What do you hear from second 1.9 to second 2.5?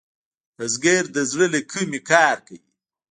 کار